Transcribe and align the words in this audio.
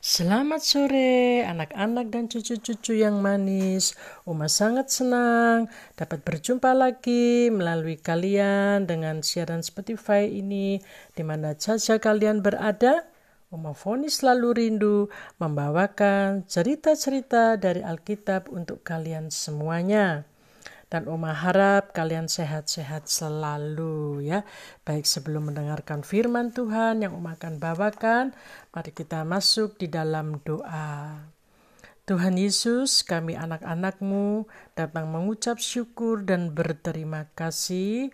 Selamat 0.00 0.64
sore 0.64 1.44
anak-anak 1.44 2.08
dan 2.08 2.24
cucu-cucu 2.24 3.04
yang 3.04 3.20
manis. 3.20 3.92
Uma 4.24 4.48
sangat 4.48 4.88
senang 4.88 5.68
dapat 5.92 6.24
berjumpa 6.24 6.72
lagi 6.72 7.52
melalui 7.52 8.00
kalian 8.00 8.88
dengan 8.88 9.20
siaran 9.20 9.60
Spotify 9.60 10.24
ini 10.24 10.80
di 11.12 11.20
mana 11.20 11.52
saja 11.52 12.00
kalian 12.00 12.40
berada. 12.40 13.12
Uma 13.52 13.76
Foni 13.76 14.08
selalu 14.08 14.48
rindu 14.56 15.12
membawakan 15.36 16.48
cerita-cerita 16.48 17.60
dari 17.60 17.84
Alkitab 17.84 18.48
untuk 18.48 18.80
kalian 18.80 19.28
semuanya. 19.28 20.24
Dan 20.90 21.06
Uma 21.06 21.30
harap 21.30 21.94
kalian 21.94 22.26
sehat-sehat 22.26 23.06
selalu 23.06 24.26
ya. 24.26 24.42
Baik 24.82 25.06
sebelum 25.06 25.54
mendengarkan 25.54 26.02
firman 26.02 26.50
Tuhan 26.50 27.06
yang 27.06 27.14
Uma 27.14 27.38
akan 27.38 27.62
bawakan, 27.62 28.34
mari 28.74 28.90
kita 28.90 29.22
masuk 29.22 29.78
di 29.78 29.86
dalam 29.86 30.42
doa. 30.42 31.30
Tuhan 32.10 32.34
Yesus, 32.34 33.06
kami 33.06 33.38
anak-anakmu 33.38 34.50
datang 34.74 35.14
mengucap 35.14 35.62
syukur 35.62 36.26
dan 36.26 36.50
berterima 36.50 37.30
kasih 37.38 38.10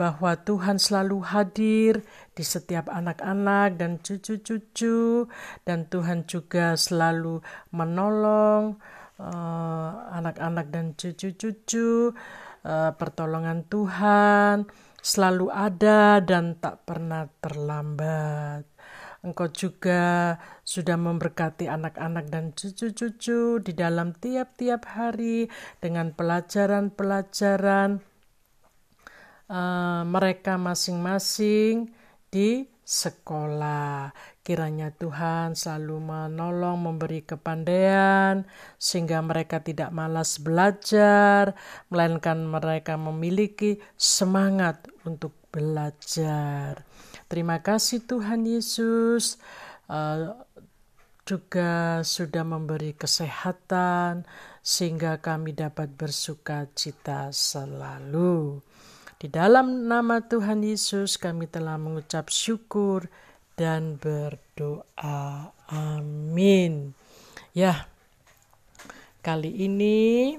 bahwa 0.00 0.32
Tuhan 0.32 0.80
selalu 0.80 1.20
hadir 1.24 2.04
di 2.32 2.40
setiap 2.40 2.88
anak-anak 2.88 3.76
dan 3.76 4.00
cucu-cucu, 4.00 5.28
dan 5.68 5.88
Tuhan 5.92 6.24
juga 6.24 6.72
selalu 6.72 7.44
menolong, 7.68 8.80
anak-anak 9.16 10.66
uh, 10.68 10.72
dan 10.72 10.86
cucu-cucu, 10.92 12.12
uh, 12.66 12.92
pertolongan 12.96 13.64
Tuhan 13.64 14.68
selalu 15.00 15.48
ada 15.54 16.20
dan 16.20 16.58
tak 16.58 16.84
pernah 16.84 17.30
terlambat. 17.40 18.66
Engkau 19.24 19.50
juga 19.50 20.36
sudah 20.62 20.94
memberkati 20.94 21.66
anak-anak 21.66 22.30
dan 22.30 22.54
cucu-cucu 22.54 23.58
di 23.58 23.72
dalam 23.74 24.14
tiap-tiap 24.14 24.86
hari 24.86 25.50
dengan 25.82 26.14
pelajaran-pelajaran 26.14 27.98
uh, 29.50 30.02
mereka 30.06 30.54
masing-masing 30.60 31.90
di 32.30 32.75
sekolah. 32.86 34.14
Kiranya 34.46 34.94
Tuhan 34.94 35.58
selalu 35.58 35.98
menolong, 36.06 36.78
memberi 36.86 37.26
kepandaian, 37.26 38.46
sehingga 38.78 39.18
mereka 39.26 39.58
tidak 39.58 39.90
malas 39.90 40.38
belajar, 40.38 41.58
melainkan 41.90 42.46
mereka 42.46 42.94
memiliki 42.94 43.82
semangat 43.98 44.86
untuk 45.02 45.34
belajar. 45.50 46.86
Terima 47.26 47.58
kasih 47.58 48.06
Tuhan 48.06 48.46
Yesus. 48.46 49.42
Uh, 49.90 50.46
juga 51.26 52.06
sudah 52.06 52.46
memberi 52.46 52.94
kesehatan 52.94 54.22
sehingga 54.62 55.18
kami 55.18 55.58
dapat 55.58 55.90
bersuka 55.98 56.70
cita 56.70 57.34
selalu. 57.34 58.62
Di 59.16 59.32
dalam 59.32 59.88
nama 59.88 60.20
Tuhan 60.20 60.60
Yesus 60.60 61.16
kami 61.16 61.48
telah 61.48 61.80
mengucap 61.80 62.28
syukur 62.28 63.08
dan 63.56 63.96
berdoa. 63.96 65.56
Amin. 65.72 66.92
Ya, 67.56 67.88
kali 69.24 69.48
ini 69.56 70.36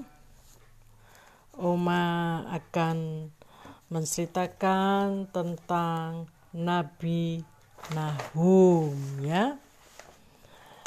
Oma 1.58 2.46
akan 2.54 3.26
menceritakan 3.90 5.26
tentang 5.34 6.30
Nabi 6.54 7.42
Nahum 7.98 8.94
ya. 9.18 9.58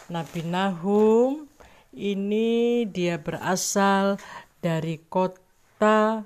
Nabi 0.08 0.48
Nahum 0.48 1.44
ini 1.92 2.88
dia 2.88 3.20
berasal 3.20 4.16
dari 4.64 4.96
kota 5.12 6.24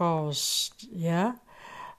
Elkos 0.00 0.72
ya 0.88 1.36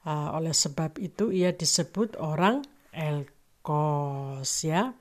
Uh, 0.02 0.34
oleh 0.34 0.50
sebab 0.50 0.98
itu 0.98 1.30
ia 1.30 1.54
disebut 1.54 2.18
orang 2.18 2.66
Elkos 2.90 4.66
ya. 4.66 4.98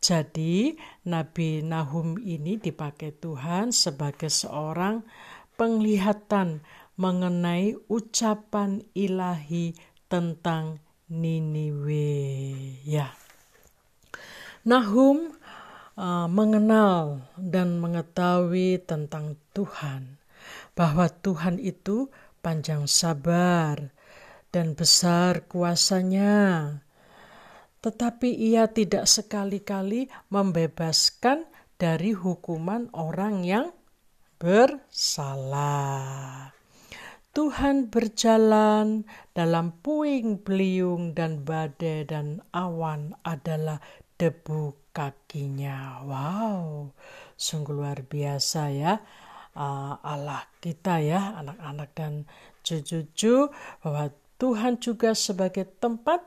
Jadi 0.00 0.80
Nabi 1.04 1.60
Nahum 1.60 2.16
ini 2.16 2.56
dipakai 2.56 3.12
Tuhan 3.20 3.68
sebagai 3.68 4.32
seorang 4.32 5.04
penglihatan 5.60 6.64
mengenai 6.96 7.76
ucapan 7.92 8.80
ilahi 8.96 9.76
tentang 10.08 10.80
Niniwe 11.12 12.16
ya. 12.88 13.12
Nahum 14.64 15.36
uh, 16.00 16.32
mengenal 16.32 17.28
dan 17.36 17.76
mengetahui 17.76 18.88
tentang 18.88 19.36
Tuhan 19.52 20.16
bahwa 20.72 21.12
Tuhan 21.12 21.60
itu 21.60 22.08
panjang 22.40 22.88
sabar, 22.90 23.92
dan 24.50 24.74
besar 24.74 25.46
kuasanya. 25.46 26.80
Tetapi 27.80 28.28
ia 28.28 28.68
tidak 28.68 29.08
sekali-kali 29.08 30.12
membebaskan 30.28 31.48
dari 31.80 32.12
hukuman 32.12 32.92
orang 32.92 33.40
yang 33.40 33.72
bersalah. 34.36 35.80
Tuhan 37.30 37.94
berjalan 37.94 39.06
dalam 39.30 39.70
puing 39.80 40.42
beliung 40.42 41.14
dan 41.14 41.46
badai 41.46 42.02
dan 42.04 42.42
awan 42.50 43.14
adalah 43.22 43.78
debu 44.18 44.90
kakinya. 44.90 46.02
Wow, 46.04 46.90
sungguh 47.38 47.70
luar 47.70 48.02
biasa 48.02 48.62
ya. 48.74 48.98
Uh, 49.50 49.98
Allah 50.06 50.46
kita 50.62 51.02
ya, 51.02 51.34
anak-anak 51.42 51.90
dan 51.98 52.12
cucu-cucu 52.62 53.50
bahwa 53.82 54.14
Tuhan 54.38 54.78
juga 54.78 55.12
sebagai 55.12 55.66
tempat 55.82 56.22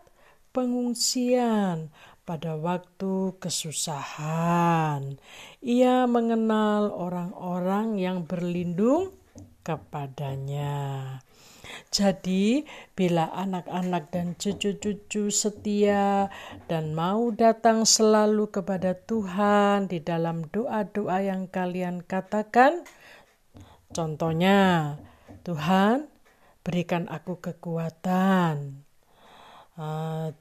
pengungsian 0.53 1.89
pada 2.23 2.55
waktu 2.55 3.35
kesusahan. 3.39 5.19
Ia 5.59 6.07
mengenal 6.07 6.91
orang-orang 6.91 7.99
yang 7.99 8.23
berlindung 8.23 9.15
kepadanya. 9.63 11.19
Jadi, 11.89 12.65
bila 12.93 13.29
anak-anak 13.33 14.13
dan 14.13 14.37
cucu-cucu 14.37 15.33
setia 15.33 16.29
dan 16.69 16.93
mau 16.93 17.33
datang 17.33 17.85
selalu 17.85 18.49
kepada 18.49 18.93
Tuhan 18.93 19.89
di 19.89 20.01
dalam 20.01 20.45
doa-doa 20.49 21.21
yang 21.21 21.49
kalian 21.49 22.05
katakan, 22.05 22.85
contohnya, 23.93 24.97
Tuhan, 25.45 26.09
Berikan 26.63 27.11
aku 27.11 27.43
kekuatan, 27.43 28.87
uh, 29.75 30.31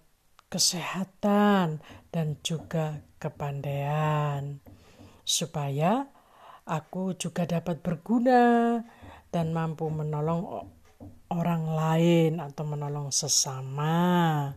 kesehatan, 0.46 1.82
dan 2.14 2.38
juga 2.46 3.02
kepandaian, 3.18 4.62
supaya 5.26 6.06
aku 6.62 7.18
juga 7.18 7.42
dapat 7.42 7.82
berguna 7.82 8.78
dan 9.34 9.50
mampu 9.50 9.90
menolong 9.90 10.62
orang 11.34 11.64
lain 11.74 12.32
atau 12.38 12.70
menolong 12.70 13.10
sesama. 13.10 14.54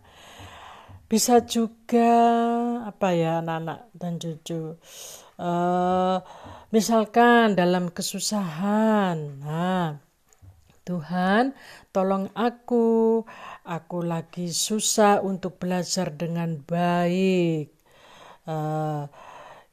Bisa 1.09 1.41
juga 1.49 2.13
apa 2.85 3.17
ya 3.17 3.41
anak-anak 3.41 3.89
dan 3.97 4.21
cucu. 4.21 4.77
Uh, 5.41 6.21
misalkan 6.69 7.57
dalam 7.57 7.89
kesusahan, 7.89 9.41
nah 9.41 9.97
Tuhan, 10.85 11.57
tolong 11.89 12.29
aku. 12.37 13.25
Aku 13.65 14.05
lagi 14.05 14.53
susah 14.53 15.25
untuk 15.25 15.57
belajar 15.57 16.13
dengan 16.13 16.61
baik. 16.61 17.73
Uh, 18.45 19.09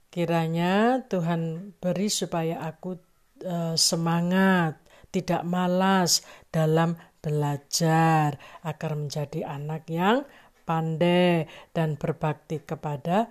kiranya 0.09 1.05
Tuhan 1.13 1.77
beri 1.77 2.09
supaya 2.09 2.65
aku 2.65 2.97
uh, 3.45 3.77
semangat, 3.77 4.81
tidak 5.13 5.45
malas 5.45 6.25
dalam 6.49 6.97
belajar, 7.21 8.41
agar 8.65 8.97
menjadi 8.97 9.45
anak 9.45 9.85
yang 9.93 10.25
pandai 10.63 11.47
dan 11.75 12.01
berbakti 12.01 12.63
kepada 12.63 13.29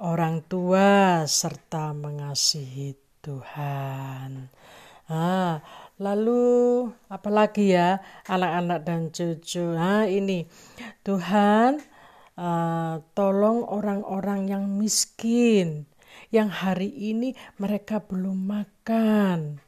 orang 0.00 0.42
tua 0.48 1.22
serta 1.28 1.92
mengasihi 1.94 2.96
Tuhan. 3.22 4.48
Ah, 5.04 5.60
Lalu 6.02 6.90
apalagi 7.06 7.70
ya 7.70 8.02
anak-anak 8.26 8.78
dan 8.82 9.14
cucu. 9.14 9.62
Nah 9.62 10.10
ini 10.10 10.42
Tuhan 11.06 11.78
uh, 12.34 12.98
tolong 13.14 13.62
orang-orang 13.62 14.50
yang 14.50 14.64
miskin 14.74 15.86
yang 16.34 16.50
hari 16.50 16.90
ini 16.90 17.38
mereka 17.62 18.02
belum 18.02 18.42
makan 18.42 19.62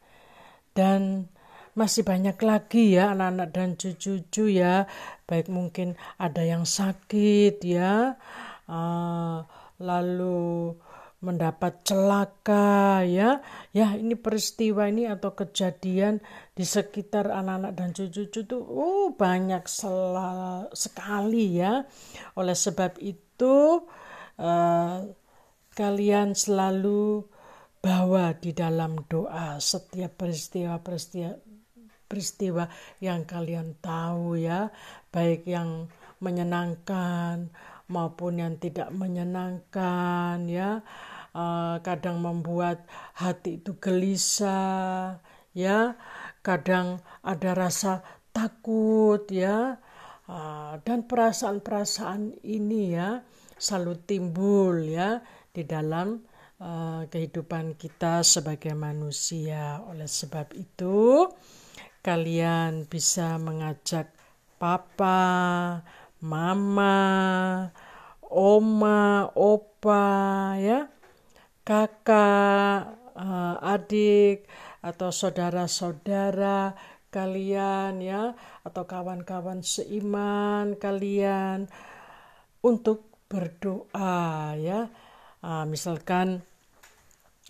dan 0.74 1.30
masih 1.76 2.02
banyak 2.08 2.40
lagi 2.40 2.96
ya 2.96 3.12
anak-anak 3.12 3.48
dan 3.52 3.68
cucu-cucu 3.76 4.48
ya. 4.48 4.88
Baik 5.28 5.52
mungkin 5.52 5.94
ada 6.16 6.40
yang 6.40 6.64
sakit 6.64 7.60
ya. 7.60 8.16
Uh, 8.64 9.44
lalu 9.76 10.72
mendapat 11.20 11.84
celaka 11.84 13.04
ya. 13.04 13.44
Ya 13.76 13.92
ini 13.92 14.16
peristiwa 14.16 14.88
ini 14.88 15.04
atau 15.04 15.36
kejadian 15.36 16.24
di 16.56 16.64
sekitar 16.64 17.28
anak-anak 17.28 17.72
dan 17.76 17.88
cucu-cucu 17.92 18.40
itu 18.48 18.56
oh 18.56 19.12
banyak 19.12 19.68
sekali 20.72 21.60
ya. 21.60 21.84
Oleh 22.40 22.56
sebab 22.56 22.96
itu 23.04 23.84
uh, 24.40 24.96
kalian 25.76 26.32
selalu 26.32 27.28
bawa 27.84 28.34
di 28.34 28.50
dalam 28.50 28.98
doa 29.06 29.62
setiap 29.62 30.18
peristiwa-peristiwa 30.18 31.45
peristiwa 32.06 32.70
yang 33.02 33.26
kalian 33.26 33.76
tahu 33.82 34.38
ya 34.38 34.70
baik 35.10 35.44
yang 35.46 35.90
menyenangkan 36.22 37.52
maupun 37.86 38.42
yang 38.42 38.54
tidak 38.58 38.90
menyenangkan 38.90 40.46
ya. 40.50 40.82
Uh, 41.36 41.76
kadang 41.84 42.24
membuat 42.24 42.88
hati 43.12 43.60
itu 43.60 43.76
gelisah 43.76 45.20
ya. 45.52 45.94
Kadang 46.40 47.04
ada 47.20 47.50
rasa 47.52 48.00
takut 48.32 49.28
ya. 49.28 49.76
Uh, 50.26 50.82
dan 50.82 51.06
perasaan-perasaan 51.06 52.42
ini 52.42 52.98
ya 52.98 53.22
selalu 53.54 53.94
timbul 54.10 54.82
ya 54.82 55.22
di 55.54 55.62
dalam 55.62 56.18
uh, 56.58 57.06
kehidupan 57.06 57.78
kita 57.78 58.26
sebagai 58.26 58.74
manusia. 58.74 59.84
Oleh 59.86 60.10
sebab 60.10 60.50
itu 60.56 61.30
kalian 62.06 62.86
bisa 62.86 63.34
mengajak 63.42 64.14
papa 64.62 65.82
mama, 66.22 66.96
oma, 68.26 69.28
opa, 69.36 70.06
ya, 70.58 70.88
kakak, 71.66 72.96
uh, 73.16 73.56
adik, 73.60 74.48
atau 74.80 75.10
saudara-saudara 75.12 76.74
kalian 77.12 78.00
ya, 78.02 78.34
atau 78.64 78.84
kawan-kawan 78.84 79.60
seiman 79.64 80.76
kalian 80.76 81.70
untuk 82.60 83.08
berdoa 83.30 84.56
ya. 84.58 84.88
Uh, 85.44 85.64
misalkan 85.68 86.42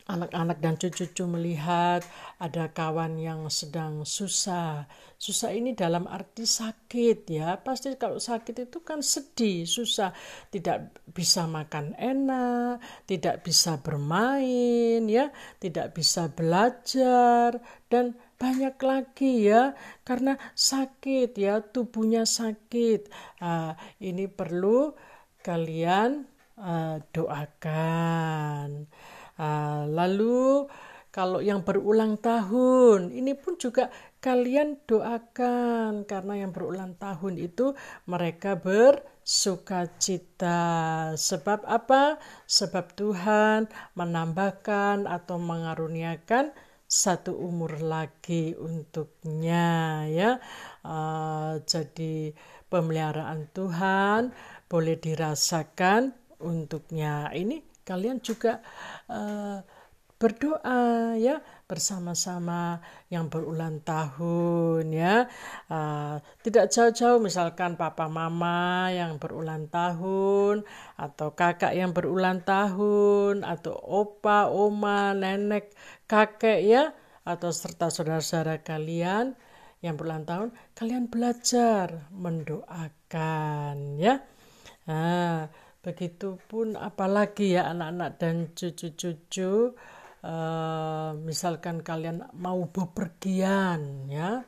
anak-anak 0.07 0.63
dan 0.63 0.79
cucu-cucu 0.79 1.27
melihat 1.27 2.07
ada 2.39 2.71
kawan 2.71 3.19
yang 3.19 3.51
sedang 3.51 4.07
susah. 4.07 4.87
Susah 5.19 5.51
ini 5.51 5.75
dalam 5.75 6.07
arti 6.07 6.47
sakit 6.47 7.27
ya. 7.27 7.59
Pasti 7.59 7.91
kalau 7.99 8.23
sakit 8.23 8.71
itu 8.71 8.79
kan 8.87 9.03
sedih, 9.03 9.67
susah, 9.67 10.15
tidak 10.55 11.03
bisa 11.11 11.51
makan 11.51 11.99
enak, 11.99 12.79
tidak 13.11 13.43
bisa 13.43 13.83
bermain 13.83 15.03
ya, 15.11 15.35
tidak 15.59 15.99
bisa 15.99 16.31
belajar 16.31 17.59
dan 17.91 18.15
banyak 18.39 18.79
lagi 18.79 19.51
ya. 19.51 19.75
Karena 20.07 20.39
sakit 20.55 21.35
ya. 21.35 21.59
Tubuhnya 21.67 22.23
sakit. 22.23 23.11
Uh, 23.43 23.75
ini 23.99 24.31
perlu 24.31 24.95
kalian 25.43 26.31
uh, 26.63 27.03
doakan 27.11 28.87
Uh, 29.37 29.85
lalu 29.93 30.67
kalau 31.17 31.41
yang 31.41 31.65
berulang 31.65 32.21
tahun, 32.21 33.09
ini 33.09 33.33
pun 33.33 33.57
juga 33.57 33.89
kalian 34.21 34.85
doakan 34.85 36.05
karena 36.05 36.45
yang 36.45 36.53
berulang 36.53 36.93
tahun 37.01 37.41
itu 37.41 37.73
mereka 38.05 38.61
bersuka 38.61 39.89
cita. 39.97 41.13
Sebab 41.17 41.65
apa? 41.65 42.21
Sebab 42.45 42.93
Tuhan 42.93 43.65
menambahkan 43.97 45.09
atau 45.09 45.41
mengaruniakan 45.41 46.53
satu 46.85 47.33
umur 47.33 47.81
lagi 47.81 48.53
untuknya 48.53 50.05
ya. 50.13 50.31
Uh, 50.85 51.65
jadi 51.65 52.37
pemeliharaan 52.69 53.49
Tuhan 53.57 54.37
boleh 54.69 55.01
dirasakan 55.01 56.15
untuknya. 56.45 57.33
Ini 57.33 57.76
kalian 57.87 58.19
juga 58.19 58.59
uh, 59.07 59.63
berdoa 60.17 61.13
ya 61.21 61.45
bersama-sama 61.69 62.81
yang 63.13 63.29
berulang 63.29 63.85
tahun 63.85 64.89
ya. 64.89 65.29
Uh, 65.69 66.25
tidak 66.41 66.73
jauh-jauh 66.73 67.21
misalkan 67.21 67.77
papa 67.77 68.09
mama 68.09 68.89
yang 68.89 69.21
berulang 69.21 69.69
tahun 69.69 70.65
atau 70.97 71.37
kakak 71.37 71.77
yang 71.77 71.93
berulang 71.93 72.41
tahun 72.43 73.45
atau 73.45 73.77
opa 73.77 74.49
oma 74.49 75.13
nenek 75.13 75.77
kakek 76.09 76.65
ya 76.65 76.97
atau 77.27 77.53
serta 77.53 77.93
saudara-saudara 77.93 78.65
kalian 78.65 79.37
yang 79.85 80.01
berulang 80.01 80.25
tahun 80.25 80.49
kalian 80.73 81.13
belajar 81.13 82.09
mendoakan 82.09 84.01
ya. 84.01 84.25
Nah, 84.87 85.51
Begitupun 85.87 86.75
apalagi 86.75 87.55
ya 87.55 87.71
anak-anak 87.71 88.11
dan 88.19 88.51
cucu-cucu 88.59 89.79
uh, 90.27 91.11
misalkan 91.15 91.87
kalian 91.87 92.27
mau 92.35 92.67
bepergian 92.67 94.11
ya 94.11 94.43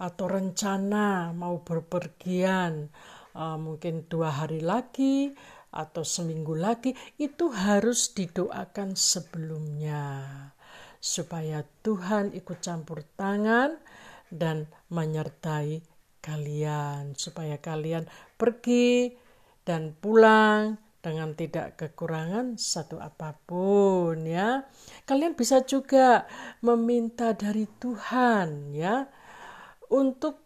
atau 0.00 0.26
rencana 0.26 1.36
mau 1.36 1.60
berpergian 1.60 2.88
uh, 3.36 3.60
mungkin 3.60 4.08
dua 4.08 4.32
hari 4.32 4.64
lagi 4.64 5.36
atau 5.72 6.04
seminggu 6.04 6.52
lagi 6.52 6.92
itu 7.16 7.48
harus 7.48 8.12
didoakan 8.12 8.92
sebelumnya. 8.92 10.08
Supaya 11.02 11.66
Tuhan 11.82 12.30
ikut 12.36 12.62
campur 12.62 13.02
tangan 13.16 13.74
dan 14.28 14.68
menyertai 14.92 15.82
kalian. 16.22 17.16
Supaya 17.16 17.58
kalian 17.58 18.06
pergi 18.38 19.16
dan 19.62 19.94
pulang 19.98 20.78
dengan 21.02 21.34
tidak 21.34 21.74
kekurangan 21.74 22.54
satu 22.54 23.02
apa 23.02 23.34
pun 23.42 24.22
ya. 24.22 24.62
Kalian 25.02 25.34
bisa 25.34 25.66
juga 25.66 26.30
meminta 26.62 27.34
dari 27.34 27.66
Tuhan 27.66 28.70
ya 28.70 29.10
untuk 29.90 30.38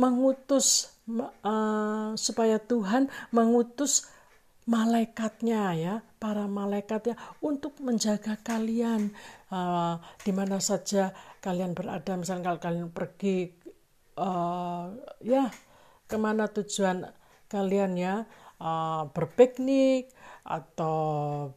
mengutus 0.00 0.98
uh, 1.44 2.16
supaya 2.16 2.56
Tuhan 2.56 3.12
mengutus 3.34 4.08
malaikatnya 4.68 5.62
ya 5.76 5.94
para 6.20 6.44
malaikatnya 6.44 7.16
untuk 7.40 7.80
menjaga 7.80 8.36
kalian 8.44 9.16
uh, 9.48 9.96
di 10.20 10.32
mana 10.32 10.60
saja 10.60 11.16
kalian 11.40 11.72
berada 11.72 12.12
misalnya 12.20 12.52
kalau 12.52 12.60
kalian 12.60 12.88
pergi 12.92 13.48
uh, 14.20 14.92
ya 15.24 15.48
ke 16.04 16.16
mana 16.20 16.52
tujuan 16.52 17.08
kalian 17.48 17.96
ya 17.96 18.28
uh, 18.62 19.10
berpiknik 19.10 20.10
atau 20.48 20.98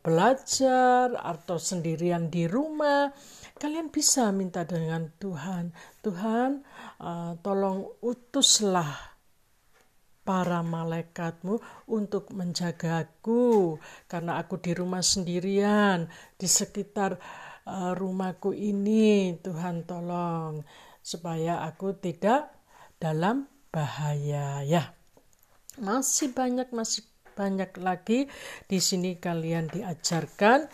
belajar 0.03 1.15
atau 1.15 1.55
sendirian 1.55 2.27
di 2.27 2.45
rumah, 2.45 3.13
kalian 3.55 3.87
bisa 3.87 4.29
minta 4.35 4.67
dengan 4.67 5.07
Tuhan. 5.15 5.71
Tuhan, 6.03 6.65
uh, 6.99 7.37
tolong 7.39 7.87
utuslah 8.03 9.11
para 10.21 10.61
malaikatmu 10.61 11.57
untuk 11.89 12.29
menjagaku 12.31 13.75
karena 14.05 14.37
aku 14.37 14.61
di 14.61 14.71
rumah 14.77 15.01
sendirian 15.01 16.05
di 16.37 16.45
sekitar 16.45 17.17
uh, 17.65 17.97
rumahku 17.97 18.53
ini 18.53 19.33
Tuhan 19.41 19.89
tolong 19.89 20.61
supaya 21.01 21.65
aku 21.65 21.97
tidak 21.97 22.53
dalam 23.01 23.49
bahaya 23.73 24.61
ya 24.61 25.00
masih 25.79 26.35
banyak 26.35 26.67
masih 26.75 27.07
banyak 27.31 27.71
lagi 27.79 28.27
di 28.67 28.79
sini 28.83 29.15
kalian 29.15 29.71
diajarkan 29.71 30.67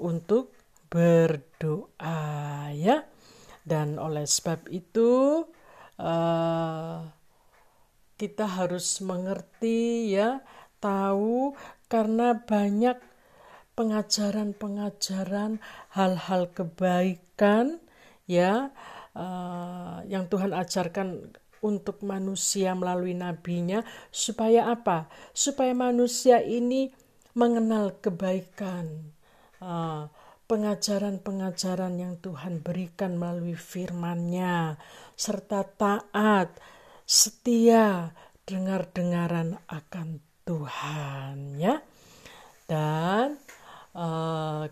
untuk 0.00 0.50
berdoa 0.90 2.72
ya. 2.74 3.06
Dan 3.60 4.00
oleh 4.00 4.26
sebab 4.26 4.66
itu 4.72 5.44
uh, 6.00 6.98
kita 8.18 8.44
harus 8.44 8.98
mengerti 9.00 10.12
ya 10.12 10.42
tahu 10.82 11.54
karena 11.86 12.36
banyak 12.42 12.98
pengajaran-pengajaran 13.78 15.56
hal-hal 15.96 16.52
kebaikan 16.52 17.80
ya 18.28 18.74
uh, 19.16 20.04
yang 20.04 20.28
Tuhan 20.28 20.52
ajarkan 20.52 21.32
untuk 21.60 22.00
manusia 22.04 22.72
melalui 22.72 23.12
nabinya 23.12 23.84
supaya 24.08 24.72
apa? 24.72 25.08
Supaya 25.36 25.76
manusia 25.76 26.40
ini 26.40 26.92
mengenal 27.36 28.00
kebaikan. 28.00 29.16
pengajaran 29.60 31.22
pengajaran-pengajaran 31.22 31.94
yang 32.00 32.18
Tuhan 32.18 32.58
berikan 32.58 33.14
melalui 33.14 33.54
firman-Nya 33.54 34.74
serta 35.14 35.62
taat, 35.62 36.58
setia, 37.06 38.10
dengar-dengaran 38.42 39.62
akan 39.70 40.18
Tuhan 40.42 41.60
ya. 41.60 41.78
Dan 42.66 43.38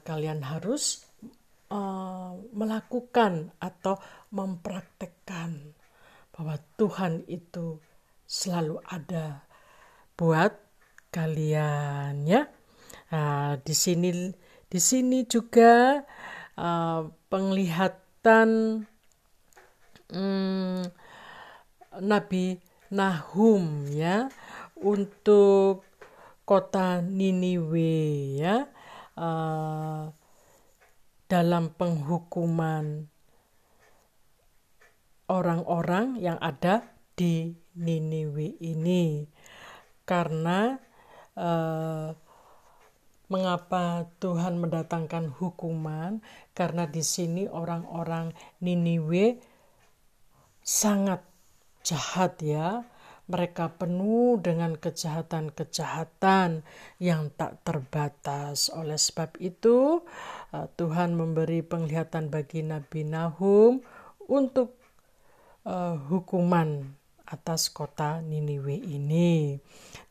kalian 0.02 0.40
harus 0.42 1.06
uh, 1.70 2.34
melakukan 2.54 3.54
atau 3.62 3.98
mempraktekkan 4.34 5.77
bahwa 6.38 6.54
Tuhan 6.78 7.26
itu 7.26 7.82
selalu 8.22 8.78
ada 8.86 9.42
buat 10.14 10.54
kalian 11.10 12.22
ya. 12.30 12.46
Nah, 13.10 13.58
di 13.58 13.74
sini 13.74 14.30
di 14.70 14.78
sini 14.78 15.26
juga 15.26 15.98
uh, 16.54 17.10
penglihatan 17.26 18.48
um, 20.14 20.86
Nabi 21.98 22.62
Nahum 22.94 23.90
ya 23.90 24.30
untuk 24.78 25.82
kota 26.46 27.02
Niniwe 27.02 27.98
ya 28.38 28.70
uh, 29.18 30.06
dalam 31.26 31.74
penghukuman 31.74 33.10
orang-orang 35.28 36.16
yang 36.18 36.40
ada 36.40 36.88
di 37.12 37.52
Niniwe 37.78 38.58
ini. 38.64 39.28
Karena 40.08 40.74
uh, 41.36 42.10
mengapa 43.28 44.08
Tuhan 44.18 44.56
mendatangkan 44.58 45.36
hukuman? 45.36 46.24
Karena 46.56 46.88
di 46.88 47.04
sini 47.04 47.44
orang-orang 47.44 48.32
Niniwe 48.64 49.38
sangat 50.64 51.22
jahat 51.84 52.40
ya. 52.40 52.82
Mereka 53.28 53.76
penuh 53.76 54.40
dengan 54.40 54.72
kejahatan-kejahatan 54.80 56.64
yang 56.96 57.28
tak 57.36 57.60
terbatas. 57.60 58.72
Oleh 58.72 58.96
sebab 58.96 59.36
itu, 59.36 60.00
uh, 60.56 60.66
Tuhan 60.80 61.12
memberi 61.12 61.60
penglihatan 61.60 62.32
bagi 62.32 62.64
Nabi 62.64 63.04
Nahum 63.04 63.84
untuk 64.32 64.77
uh, 65.68 66.00
hukuman 66.08 66.96
atas 67.28 67.68
kota 67.68 68.24
Niniwe 68.24 68.80
ini. 68.80 69.60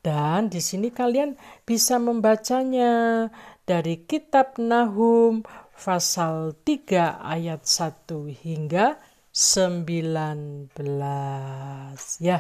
Dan 0.05 0.53
di 0.53 0.61
sini 0.61 0.93
kalian 0.93 1.33
bisa 1.65 1.97
membacanya 1.97 3.27
dari 3.65 4.05
kitab 4.05 4.61
Nahum 4.61 5.41
pasal 5.73 6.53
3 6.61 7.17
ayat 7.25 7.65
1 7.65 8.05
hingga 8.45 9.01
19 9.33 10.77
ya. 12.21 12.39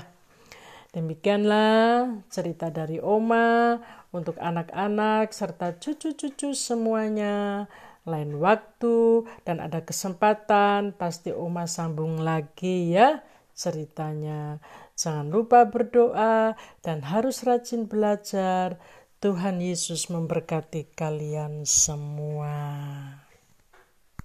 Demikianlah 0.95 2.09
cerita 2.31 2.73
dari 2.73 2.97
Oma 2.97 3.77
untuk 4.09 4.39
anak-anak 4.39 5.29
serta 5.29 5.77
cucu-cucu 5.77 6.57
semuanya. 6.57 7.67
Lain 8.07 8.39
waktu 8.39 9.27
dan 9.43 9.59
ada 9.59 9.83
kesempatan 9.83 10.95
pasti 10.95 11.35
Oma 11.35 11.67
sambung 11.67 12.23
lagi 12.23 12.95
ya 12.95 13.19
ceritanya. 13.51 14.63
Jangan 14.95 15.27
lupa 15.27 15.67
berdoa 15.67 16.55
dan 16.79 17.03
harus 17.03 17.43
rajin 17.43 17.89
belajar. 17.91 18.79
Tuhan 19.17 19.59
Yesus 19.59 20.13
memberkati 20.13 20.93
kalian 20.93 21.65
semua. 21.65 23.26